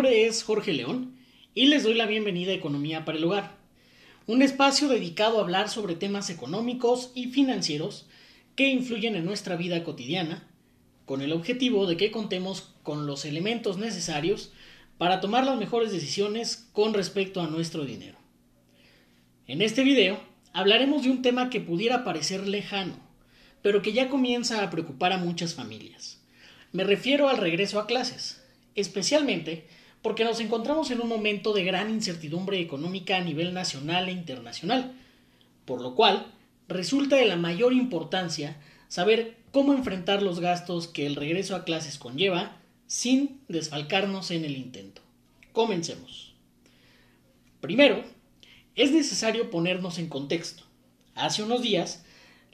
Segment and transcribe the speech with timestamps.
[0.00, 1.14] Nombre es Jorge León
[1.54, 3.58] y les doy la bienvenida a Economía para el Hogar,
[4.26, 8.08] un espacio dedicado a hablar sobre temas económicos y financieros
[8.56, 10.48] que influyen en nuestra vida cotidiana,
[11.04, 14.54] con el objetivo de que contemos con los elementos necesarios
[14.96, 18.16] para tomar las mejores decisiones con respecto a nuestro dinero.
[19.46, 20.18] En este video
[20.54, 22.96] hablaremos de un tema que pudiera parecer lejano,
[23.60, 26.22] pero que ya comienza a preocupar a muchas familias.
[26.72, 28.42] Me refiero al regreso a clases,
[28.74, 29.66] especialmente
[30.02, 34.92] porque nos encontramos en un momento de gran incertidumbre económica a nivel nacional e internacional,
[35.64, 36.26] por lo cual
[36.68, 38.56] resulta de la mayor importancia
[38.88, 44.56] saber cómo enfrentar los gastos que el regreso a clases conlleva sin desfalcarnos en el
[44.56, 45.02] intento.
[45.52, 46.34] Comencemos.
[47.60, 48.02] Primero,
[48.74, 50.64] es necesario ponernos en contexto.
[51.14, 52.04] Hace unos días,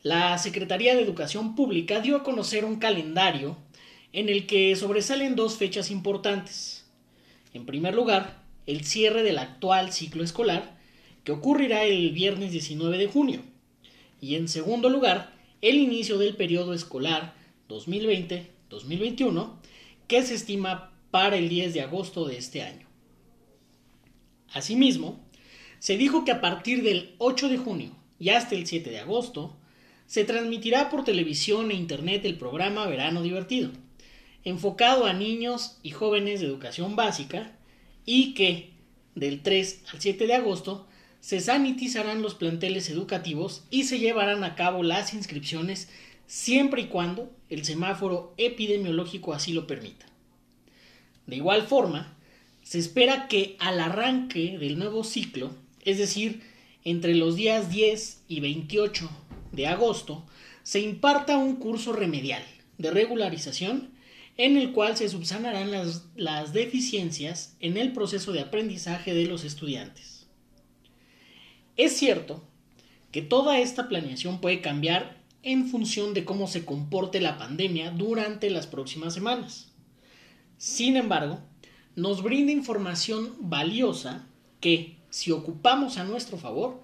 [0.02, 3.56] la Secretaría de Educación Pública dio a conocer un calendario
[4.12, 6.75] en el que sobresalen dos fechas importantes.
[7.56, 10.78] En primer lugar, el cierre del actual ciclo escolar,
[11.24, 13.40] que ocurrirá el viernes 19 de junio.
[14.20, 17.34] Y en segundo lugar, el inicio del periodo escolar
[17.70, 19.54] 2020-2021,
[20.06, 22.86] que se estima para el 10 de agosto de este año.
[24.52, 25.18] Asimismo,
[25.78, 29.56] se dijo que a partir del 8 de junio y hasta el 7 de agosto
[30.04, 33.70] se transmitirá por televisión e internet el programa Verano Divertido,
[34.46, 37.52] enfocado a niños y jóvenes de educación básica
[38.06, 38.70] y que
[39.14, 40.86] del 3 al 7 de agosto
[41.20, 45.90] se sanitizarán los planteles educativos y se llevarán a cabo las inscripciones
[46.26, 50.06] siempre y cuando el semáforo epidemiológico así lo permita.
[51.26, 52.16] De igual forma,
[52.62, 55.52] se espera que al arranque del nuevo ciclo
[55.86, 56.42] es decir,
[56.84, 59.08] entre los días 10 y 28
[59.52, 60.24] de agosto,
[60.64, 62.42] se imparta un curso remedial
[62.76, 63.90] de regularización
[64.36, 70.26] en el cual se subsanarán las, deficiencias en el proceso de aprendizaje de los estudiantes.
[71.76, 72.42] Es cierto
[73.12, 78.50] que toda esta planeación puede cambiar en función de cómo se comporte la pandemia durante
[78.50, 79.72] las próximas semanas.
[80.58, 81.40] Sin embargo,
[81.94, 84.26] nos brinda información valiosa
[84.60, 86.82] que, si ocupamos a nuestro favor,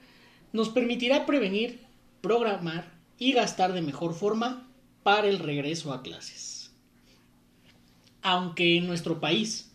[0.52, 1.80] nos permitirá prevenir,
[2.20, 4.68] programar y gastar de mejor forma
[5.02, 6.61] para el regreso a clases.
[8.22, 9.70] Aunque en nuestro país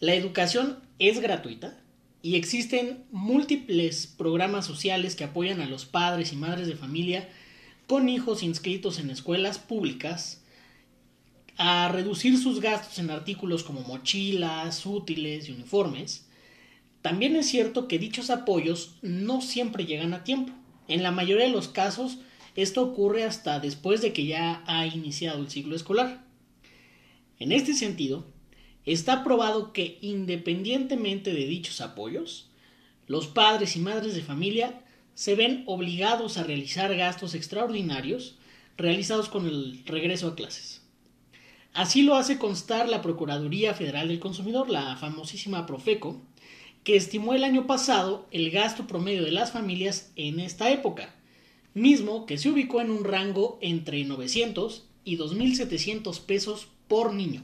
[0.00, 1.78] la educación es gratuita
[2.22, 7.28] y existen múltiples programas sociales que apoyan a los padres y madres de familia
[7.86, 10.42] con hijos inscritos en escuelas públicas
[11.56, 16.26] a reducir sus gastos en artículos como mochilas, útiles y uniformes,
[17.02, 20.52] también es cierto que dichos apoyos no siempre llegan a tiempo.
[20.88, 22.18] En la mayoría de los casos,
[22.56, 26.21] esto ocurre hasta después de que ya ha iniciado el ciclo escolar.
[27.42, 28.24] En este sentido,
[28.86, 32.48] está probado que independientemente de dichos apoyos,
[33.08, 34.84] los padres y madres de familia
[35.16, 38.36] se ven obligados a realizar gastos extraordinarios
[38.76, 40.82] realizados con el regreso a clases.
[41.72, 46.22] Así lo hace constar la Procuraduría Federal del Consumidor, la famosísima Profeco,
[46.84, 51.12] que estimó el año pasado el gasto promedio de las familias en esta época,
[51.74, 57.42] mismo que se ubicó en un rango entre 900 y 2.700 pesos por niño.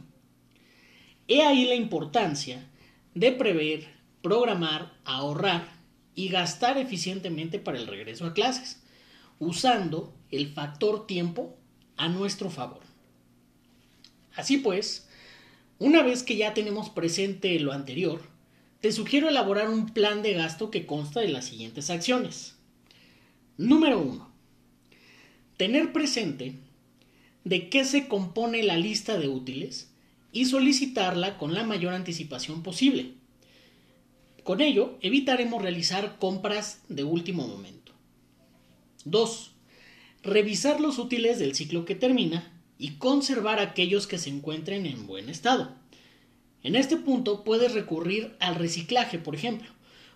[1.27, 2.69] He ahí la importancia
[3.15, 3.89] de prever,
[4.23, 5.69] programar, ahorrar
[6.15, 8.83] y gastar eficientemente para el regreso a clases,
[9.39, 11.57] usando el factor tiempo
[11.97, 12.81] a nuestro favor.
[14.35, 15.09] Así pues,
[15.79, 18.23] una vez que ya tenemos presente lo anterior,
[18.81, 22.57] te sugiero elaborar un plan de gasto que consta de las siguientes acciones.
[23.57, 24.29] Número 1.
[25.57, 26.55] Tener presente
[27.45, 29.91] de qué se compone la lista de útiles
[30.33, 33.15] y solicitarla con la mayor anticipación posible.
[34.45, 37.93] Con ello, evitaremos realizar compras de último momento.
[39.05, 39.53] 2.
[40.23, 45.29] Revisar los útiles del ciclo que termina y conservar aquellos que se encuentren en buen
[45.29, 45.75] estado.
[46.63, 49.69] En este punto puedes recurrir al reciclaje, por ejemplo,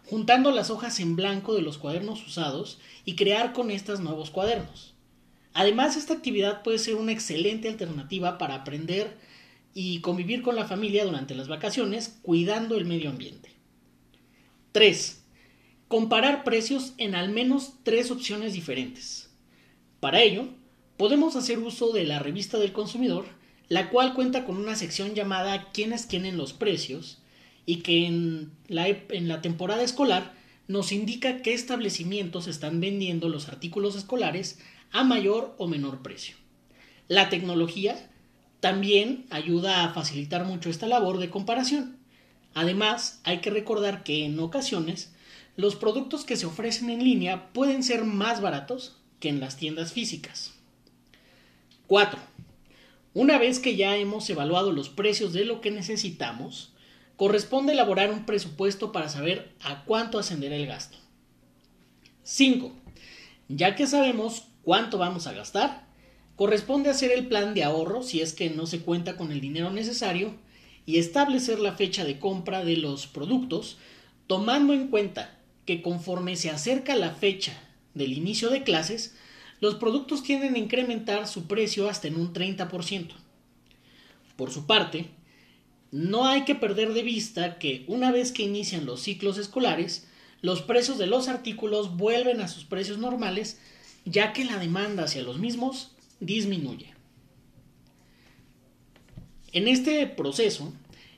[0.06, 4.94] juntando las hojas en blanco de los cuadernos usados y crear con estas nuevos cuadernos.
[5.54, 9.16] Además, esta actividad puede ser una excelente alternativa para aprender
[9.74, 13.50] y convivir con la familia durante las vacaciones, cuidando el medio ambiente.
[14.72, 15.22] 3.
[15.88, 19.30] Comparar precios en al menos tres opciones diferentes.
[20.00, 20.48] Para ello,
[20.96, 23.26] podemos hacer uso de la revista del consumidor
[23.72, 27.22] la cual cuenta con una sección llamada ¿Quiénes tienen los precios?
[27.64, 30.34] y que en la, en la temporada escolar
[30.68, 34.58] nos indica qué establecimientos están vendiendo los artículos escolares
[34.92, 36.36] a mayor o menor precio.
[37.08, 38.10] La tecnología
[38.60, 41.98] también ayuda a facilitar mucho esta labor de comparación.
[42.54, 45.12] Además, hay que recordar que en ocasiones
[45.56, 49.92] los productos que se ofrecen en línea pueden ser más baratos que en las tiendas
[49.92, 50.54] físicas.
[51.86, 52.18] 4.
[53.14, 56.72] Una vez que ya hemos evaluado los precios de lo que necesitamos,
[57.16, 60.98] corresponde elaborar un presupuesto para saber a cuánto ascenderá el gasto.
[62.22, 62.72] 5.
[63.48, 65.86] Ya que sabemos cuánto vamos a gastar,
[66.36, 69.70] corresponde hacer el plan de ahorro si es que no se cuenta con el dinero
[69.70, 70.34] necesario
[70.86, 73.78] y establecer la fecha de compra de los productos,
[74.26, 77.52] tomando en cuenta que conforme se acerca la fecha
[77.94, 79.14] del inicio de clases,
[79.60, 83.12] los productos tienden a incrementar su precio hasta en un 30%.
[84.36, 85.10] Por su parte,
[85.92, 90.08] no hay que perder de vista que una vez que inician los ciclos escolares,
[90.40, 93.60] los precios de los artículos vuelven a sus precios normales,
[94.04, 96.94] ya que la demanda hacia los mismos disminuye.
[99.52, 100.72] En este proceso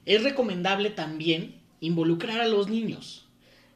[0.07, 3.27] es recomendable también involucrar a los niños,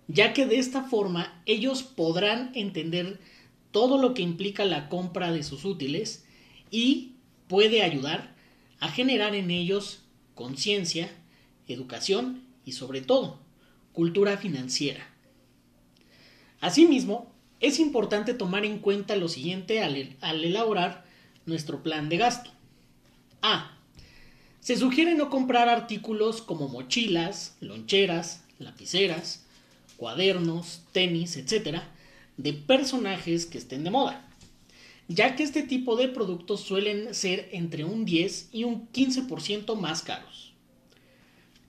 [0.09, 3.21] ya que de esta forma ellos podrán entender
[3.71, 6.25] todo lo que implica la compra de sus útiles
[6.71, 7.13] y
[7.47, 8.35] puede ayudar
[8.81, 10.03] a generar en ellos
[10.35, 11.11] conciencia,
[11.67, 13.41] educación y sobre todo
[13.93, 15.07] cultura financiera.
[16.61, 21.05] Asimismo, es importante tomar en cuenta lo siguiente al, elaborar
[21.47, 22.51] nuestro plan de gasto.
[23.43, 23.77] A.
[24.61, 29.47] Se sugiere no comprar artículos como mochilas, loncheras, lapiceras,
[29.97, 31.81] cuadernos, tenis, etc.,
[32.37, 34.29] de personajes que estén de moda,
[35.09, 40.03] ya que este tipo de productos suelen ser entre un 10 y un 15% más
[40.03, 40.53] caros.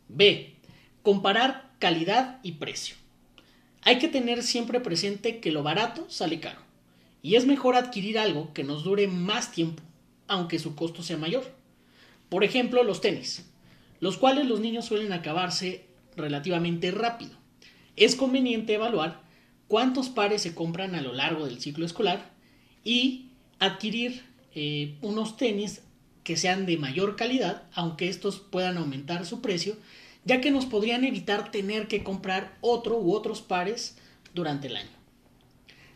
[0.09, 0.55] B.
[1.01, 2.95] Comparar calidad y precio.
[3.81, 6.61] Hay que tener siempre presente que lo barato sale caro,
[7.21, 9.81] y es mejor adquirir algo que nos dure más tiempo,
[10.27, 11.43] aunque su costo sea mayor.
[12.29, 13.45] Por ejemplo, los tenis,
[13.99, 15.85] los cuales los niños suelen acabarse
[16.15, 17.31] relativamente rápido.
[17.95, 19.21] Es conveniente evaluar
[19.67, 22.31] cuántos pares se compran a lo largo del ciclo escolar
[22.83, 23.29] y
[23.59, 24.23] adquirir
[24.55, 25.81] eh, unos tenis
[26.23, 29.75] que sean de mayor calidad, aunque estos puedan aumentar su precio,
[30.29, 33.97] ya que nos podrían evitar tener que comprar otro u otros pares
[34.35, 34.95] durante el año.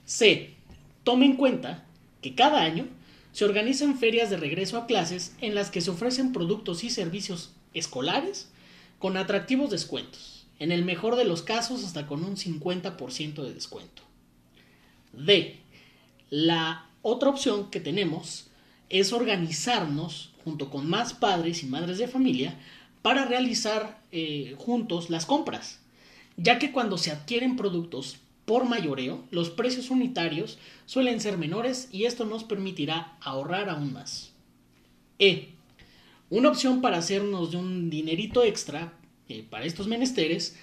[0.06, 0.56] C.
[1.04, 1.86] Tome en cuenta
[2.20, 2.88] que cada año
[3.32, 7.52] se organizan ferias de regreso a clases en las que se ofrecen productos y servicios
[7.76, 8.50] escolares
[8.98, 14.02] con atractivos descuentos en el mejor de los casos hasta con un 50% de descuento.
[15.12, 15.60] D.
[16.32, 18.48] La otra opción que tenemos
[18.90, 22.58] es organizarnos junto con más padres y madres de familia
[23.04, 25.80] para realizar eh, juntos las compras,
[26.38, 32.06] ya que cuando se adquieren productos por mayoreo, los precios unitarios suelen ser menores y
[32.06, 34.32] esto nos permitirá ahorrar aún más.
[35.20, 35.50] E.
[36.30, 38.94] Una opción para hacernos de un dinerito extra
[39.30, 40.58] eh, para estos menesteres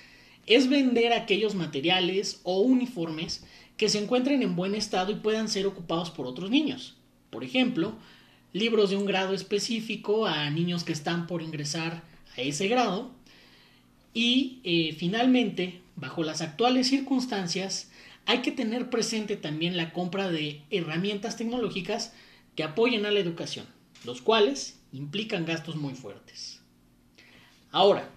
[0.47, 3.45] es vender aquellos materiales o uniformes
[3.77, 6.97] que se encuentren en buen estado y puedan ser ocupados por otros niños.
[7.31, 7.95] Por ejemplo,
[8.53, 12.03] libros de un grado específico a niños que están por ingresar
[12.37, 13.12] a ese grado.
[14.12, 17.90] Y eh, finalmente, bajo las actuales circunstancias,
[18.26, 22.12] hay que tener presente también la compra de herramientas tecnológicas
[22.55, 23.66] que apoyen a la educación,
[24.05, 26.61] los cuales implican gastos muy fuertes.
[27.71, 28.11] Ahora,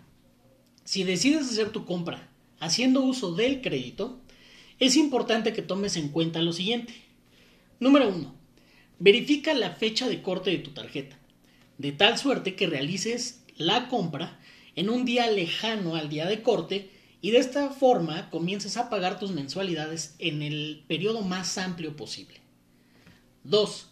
[0.84, 4.20] si decides hacer tu compra haciendo uso del crédito,
[4.80, 6.94] es importante que tomes en cuenta lo siguiente.
[7.80, 8.34] Número 1.
[9.00, 11.18] Verifica la fecha de corte de tu tarjeta,
[11.78, 14.40] de tal suerte que realices la compra
[14.76, 16.90] en un día lejano al día de corte
[17.22, 22.42] y de esta forma comiences a pagar tus mensualidades en el periodo más amplio posible.
[23.44, 23.90] 2.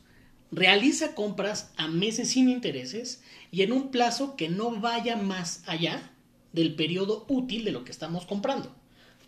[0.51, 6.11] Realiza compras a meses sin intereses y en un plazo que no vaya más allá
[6.51, 8.75] del periodo útil de lo que estamos comprando.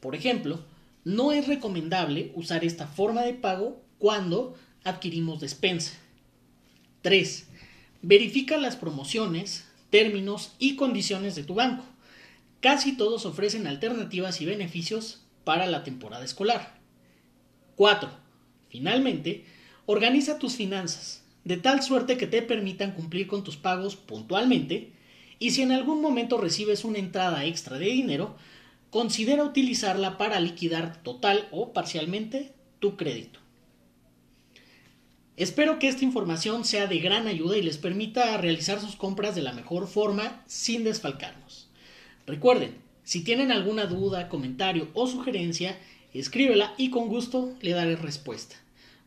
[0.01, 0.65] Por ejemplo,
[1.05, 5.93] no es recomendable usar esta forma de pago cuando adquirimos despensa.
[7.03, 7.47] 3.
[8.01, 11.83] Verifica las promociones, términos y condiciones de tu banco.
[12.61, 16.79] Casi todos ofrecen alternativas y beneficios para la temporada escolar.
[17.75, 18.09] 4.
[18.69, 19.45] Finalmente,
[19.85, 24.93] organiza tus finanzas, de tal suerte que te permitan cumplir con tus pagos puntualmente
[25.37, 28.35] y si en algún momento recibes una entrada extra de dinero,
[28.89, 33.42] considera utilizarla para liquidar total o parcialmente tu crédito.
[35.35, 39.41] Espero que esta información sea de gran ayuda y les permita realizar sus compras de
[39.41, 41.69] la mejor forma sin desfalcarnos.
[42.27, 45.79] Recuerden, si tienen alguna duda, comentario o sugerencia,
[46.13, 48.57] escríbela y con gusto le daré respuesta.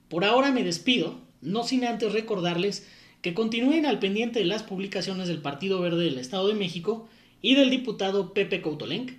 [0.08, 2.88] Por ahora me despido, no sin antes recordarles
[3.22, 7.08] que continúen al pendiente de las publicaciones del Partido Verde del Estado de México
[7.40, 9.12] y del diputado Pepe Coutolenc,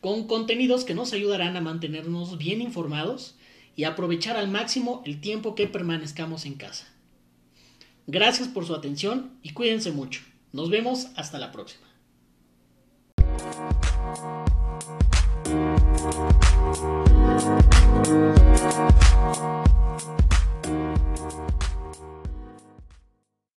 [0.00, 3.36] con contenidos que nos ayudarán a mantenernos bien informados
[3.78, 6.88] y aprovechar al máximo el tiempo que permanezcamos en casa.
[8.08, 10.20] Gracias por su atención y cuídense mucho.
[10.52, 11.86] Nos vemos hasta la próxima.